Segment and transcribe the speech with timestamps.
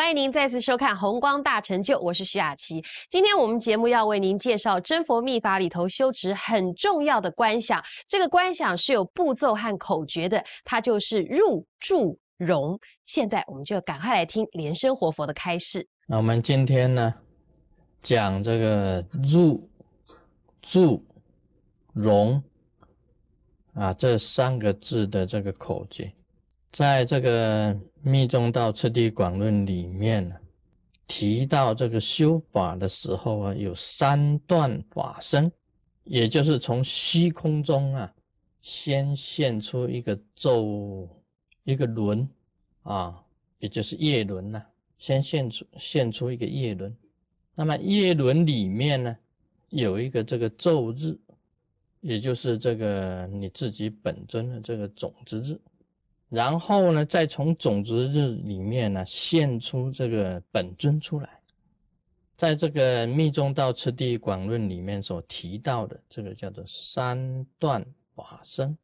[0.00, 2.82] 欢迎您再次收看《红光大成就》，我是徐雅琪。
[3.10, 12.80] 今天我们节目要为您介绍真佛秘法里头修持很重要的观想，这个观想是有步骤和口诀的，它就是入住容。
[13.04, 15.86] 现在我们就赶快来听莲生活佛的开示。
[16.06, 17.14] 那我们今天呢，
[18.00, 19.68] 讲这个入
[20.62, 21.04] 住
[21.92, 22.42] 容
[23.74, 26.10] 啊这三个字的这个口诀。
[26.72, 30.36] 在这个《密宗道次第广论》里面呢，
[31.08, 35.50] 提到这个修法的时候啊，有三段法身，
[36.04, 38.14] 也就是从虚空中啊，
[38.62, 41.08] 先现出一个咒，
[41.64, 42.28] 一个轮
[42.84, 43.20] 啊，
[43.58, 44.62] 也就是叶轮呐，
[44.96, 46.96] 先现出现出一个叶轮。
[47.56, 49.16] 那么叶轮里面呢，
[49.70, 51.18] 有一个这个咒日，
[52.00, 55.60] 也就是这个你自己本尊的这个种子日。
[56.30, 61.40] 然后呢，再从种子日里面呢现出这个本尊出来，
[62.36, 68.78] 在这个《密宗道次第广论》里面所提到的这个叫做三段法身，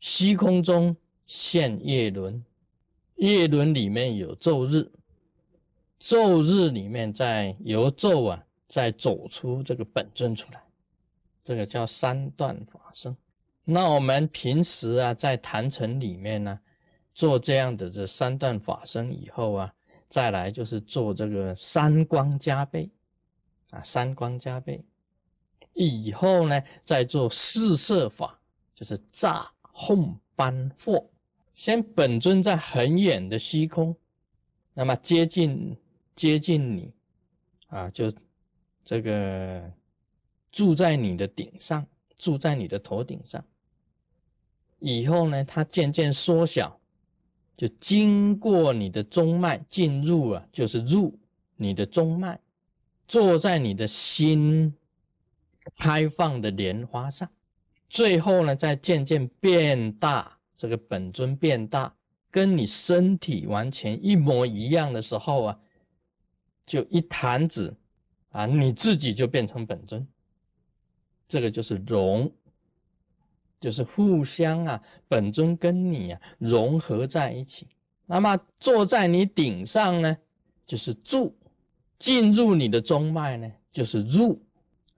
[0.00, 2.42] 虚空中现夜轮，
[3.16, 4.90] 夜轮里面有昼日，
[6.00, 10.62] 昼日里面再由昼啊再走出这个本尊出来，
[11.44, 13.14] 这个叫三段法身。
[13.70, 16.58] 那我们平时啊，在坛城里面呢，
[17.12, 19.74] 做这样的这三段法身以后啊，
[20.08, 22.90] 再来就是做这个三光加倍
[23.68, 24.82] 啊，三光加倍
[25.74, 28.40] 以后呢，再做四摄法，
[28.74, 31.06] 就是炸哄班惑。
[31.54, 33.94] 先本尊在很远的虚空，
[34.72, 35.76] 那么接近
[36.16, 36.90] 接近你
[37.66, 38.10] 啊，就
[38.82, 39.70] 这个
[40.50, 43.44] 住在你的顶上，住在你的头顶上。
[44.80, 46.80] 以后呢，它渐渐缩小，
[47.56, 51.18] 就经过你的中脉进入啊，就是入
[51.56, 52.38] 你的中脉，
[53.06, 54.72] 坐在你的心
[55.76, 57.28] 开放的莲花上，
[57.88, 61.94] 最后呢，再渐渐变大，这个本尊变大，
[62.30, 65.60] 跟你身体完全一模一样的时候啊，
[66.64, 67.74] 就一弹指
[68.30, 70.06] 啊，你自己就变成本尊，
[71.26, 72.32] 这个就是融。
[73.60, 77.66] 就是互相啊，本尊跟你啊融合在一起。
[78.06, 80.16] 那么坐在你顶上呢，
[80.66, 81.34] 就是住；
[81.98, 84.42] 进入你的中脉呢，就是入。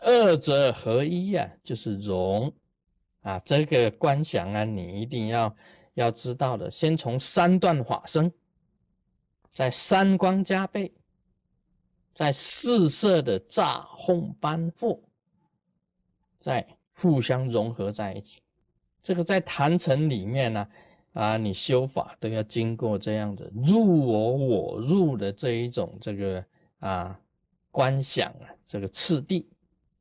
[0.00, 2.52] 二者合一啊，就是融。
[3.22, 5.54] 啊，这个观想啊，你一定要
[5.94, 6.70] 要知道的。
[6.70, 8.32] 先从三段法身，
[9.50, 10.92] 在三光加倍，
[12.14, 15.00] 在四色的炸哄班覆，
[16.38, 18.40] 在互相融合在一起。
[19.02, 20.68] 这个在坛城里面呢，
[21.12, 26.44] 啊，你修法都要经过这样的入我我入的这一种这个
[26.80, 27.18] 啊
[27.70, 29.48] 观想啊这个次第。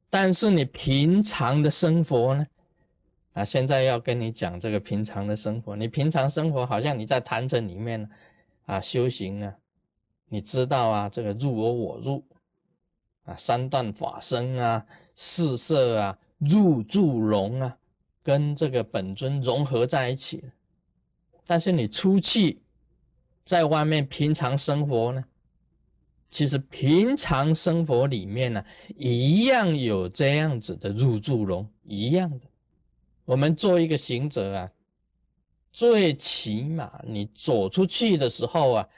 [0.09, 2.47] 但是你平常的生活呢，
[3.33, 5.75] 啊，现在要跟你讲这个平常的生活。
[5.75, 8.09] 你平常生活好像你在坛城里面
[8.65, 9.53] 啊修行啊，
[10.29, 12.23] 你知道啊，这个入我我入
[13.25, 17.77] 啊，三段法身啊，四色啊，入住容啊。
[18.27, 20.43] 跟这个本尊融合在一起，
[21.45, 22.59] 但是你出去
[23.45, 25.23] 在外面平常生活呢，
[26.29, 28.61] 其实平常生活里面呢，
[28.97, 32.45] 一样有这样子的入住龙，一样的。
[33.23, 34.71] 我们做一个行者啊，
[35.71, 38.89] 最起码你走出去的时候啊，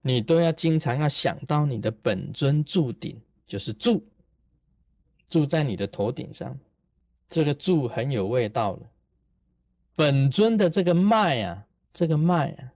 [0.00, 4.06] 你都要经常要想到你的本尊住顶，就是住
[5.28, 6.56] 住在你的头顶上。
[7.30, 8.80] 这个柱很有味道了。
[9.94, 11.64] 本尊的这个脉啊，
[11.94, 12.72] 这个脉啊，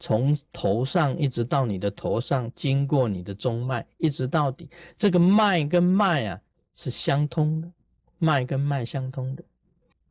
[0.00, 6.40] 从头上一直到你的头上，经过你的中脉，一直到底，这个脉跟脉啊
[6.74, 7.70] 是相通的，
[8.18, 9.44] 脉跟脉相通的。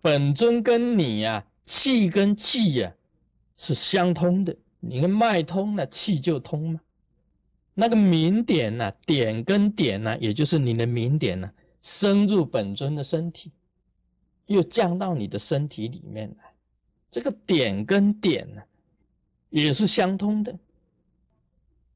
[0.01, 2.93] 本尊跟你呀，气跟气呀
[3.57, 4.55] 是相通的。
[4.79, 6.79] 你的脉通了，气就通嘛。
[7.73, 11.51] 那个明点呢，点跟点呢，也就是你的明点呢。
[11.87, 13.49] 深入本尊的身体，
[14.47, 16.53] 又降到你的身体里面来，
[17.09, 18.61] 这个点跟点呢，
[19.49, 20.59] 也是相通的。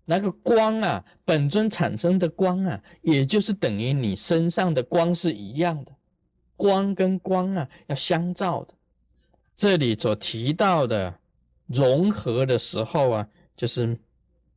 [0.05, 5.93] 那个光啊，本尊产生的光啊，也就是等于你身上的光是一样的，
[6.55, 8.73] 光跟光啊要相照的。
[9.53, 11.19] 这里所提到的
[11.67, 13.27] 融合的时候啊，
[13.57, 13.99] 就是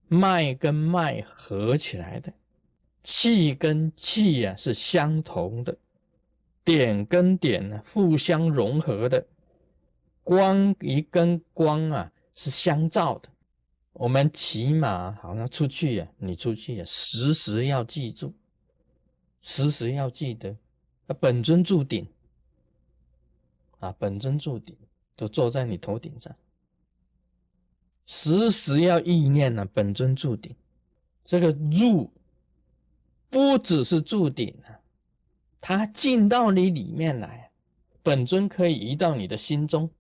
[0.07, 2.33] 脉跟脉合起来的。
[3.05, 5.77] 气跟气呀是相同的，
[6.65, 9.25] 点跟点呢互相融合的，
[10.23, 13.29] 光一跟光啊是相照的。
[13.93, 18.33] 我们起码好像出去呀，你出去呀，时时要记住，
[19.43, 20.57] 时时要记得，
[21.21, 22.05] 本尊住顶
[23.79, 24.77] 啊，本尊住顶
[25.15, 26.35] 都坐在你头顶上，
[28.07, 30.57] 时时要意念呢，本尊住顶，
[31.25, 32.11] 这个入
[33.35, 34.79] 不只是住顶啊，
[35.61, 37.51] 它进到你里面来，
[38.01, 39.91] 本尊可以移到你的心中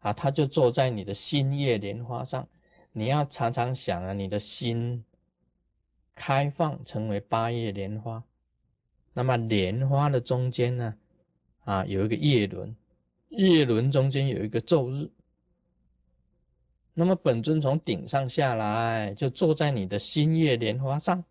[0.00, 2.46] 啊，他就坐在你的心叶莲花上。
[2.92, 5.02] 你要常常想啊，你的心
[6.14, 8.22] 开放成为八叶莲花，
[9.14, 10.94] 那么莲花的中间呢，
[11.64, 12.76] 啊有一个叶轮，
[13.30, 15.10] 叶轮中间有一个昼日，
[16.92, 21.24] 那么本尊从顶上下来，就坐在你的心叶莲花上，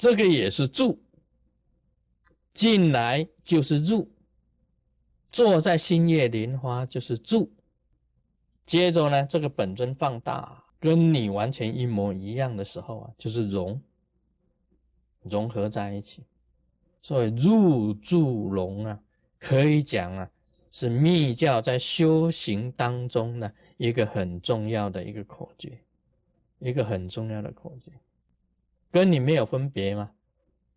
[0.00, 0.98] 这个也是住，
[2.54, 4.10] 进来就是入，
[5.30, 7.52] 坐在心叶莲花就是住。
[8.64, 13.78] 接着呢，这个本尊放大，跟你完全一模一样的时候啊，就是融，
[15.22, 16.24] 融合在一起。
[17.02, 18.98] 所以入住融啊，
[19.38, 20.30] 可以讲啊，
[20.70, 25.78] 是密教在修行当中呢一个很重要的一个口诀，
[26.58, 27.92] 一个很重要的口诀，
[28.90, 30.12] 跟你没有分别吗？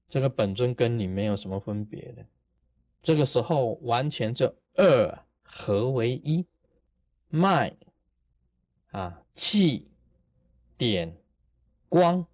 [0.09, 2.25] 这个本尊跟你没有什么分别的，
[3.01, 6.45] 这个时候完全就二合为一。
[7.35, 7.75] 脉
[8.91, 9.87] 啊，气
[10.77, 11.17] 点
[11.89, 12.27] 光，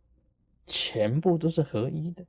[0.68, 2.26] 全部都是合一的。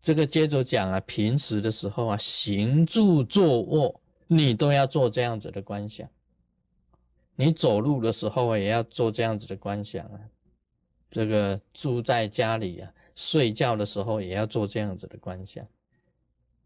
[0.00, 6.08] 这个接着讲啊，平时的时候啊，行住坐卧，你都要做这样子的观想。
[7.36, 10.20] 你走路的时候，也要做这样子的观想啊。
[11.12, 15.64] 这个住在家里啊，睡觉的时候也要做这样子的观想。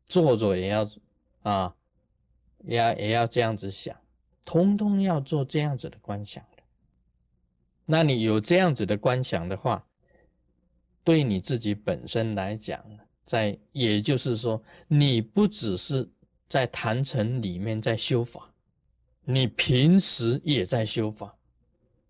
[0.09, 0.89] 坐着也要
[1.43, 1.75] 啊，
[2.65, 3.95] 也要也要这样子想。
[4.45, 6.63] 通通要做这样子的观想的，
[7.85, 9.85] 那你有这样子的观想的话，
[11.03, 12.81] 对你自己本身来讲，
[13.25, 16.09] 在也就是说，你不只是
[16.49, 18.55] 在坛城里面在修法，
[19.25, 21.36] 你平时也在修法，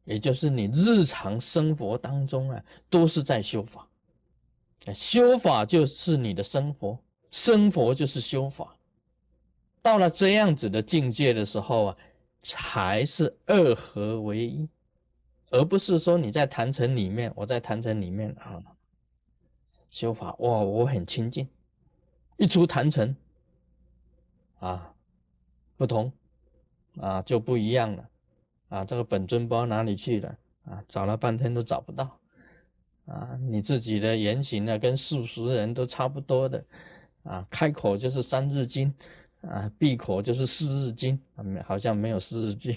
[0.07, 3.87] 也就是你日常生活当中啊，都是在修法。
[4.95, 6.99] 修法就是你的生活，
[7.31, 8.75] 生活就是修法。
[9.83, 11.97] 到了这样子的境界的时候啊。
[12.49, 14.69] 才是二合为一，
[15.51, 18.63] 而不是说你在坛城里面，我在坛城里面啊
[19.91, 21.49] 修法哇，我很亲近，
[22.37, 23.17] 一出坛城
[24.61, 24.95] 啊
[25.77, 26.13] 不同
[27.01, 28.09] 啊就不一样了
[28.69, 32.19] 啊，这个本尊不知道哪里去了啊，找了半天都找不到
[33.07, 36.65] 啊，你自己的言行呢跟世俗人都差不多的
[37.23, 38.95] 啊，开口就是三字经。
[39.43, 42.75] 啊，闭口就是四日经，没好像没有四日经。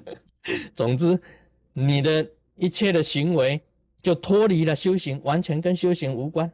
[0.74, 1.18] 总之，
[1.72, 3.62] 你的一切的行为
[4.02, 6.52] 就脱离了修行，完全跟修行无关。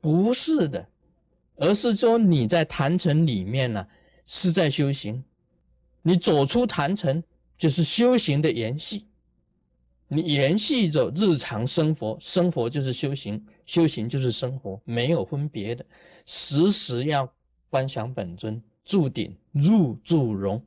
[0.00, 0.86] 不是的，
[1.56, 3.84] 而是说你在坛城里面呢，
[4.26, 5.24] 是在修行。
[6.02, 7.20] 你走出坛城，
[7.60, 9.04] 就是修行的延续。
[10.08, 15.86] 你延续着日常生活，生活就是修行，修行就是生活，没有分别的，
[16.26, 17.32] 时时要。
[17.72, 20.60] 观想本尊住顶入住容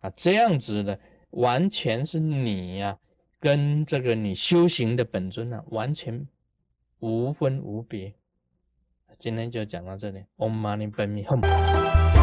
[0.00, 0.98] 啊，这样子的
[1.32, 2.98] 完全是你呀，
[3.38, 6.26] 跟这个你修行的本尊呢，完全
[7.00, 8.14] 无分无别。
[9.18, 12.17] 今天就讲到这里，Om Mani Padme Hum。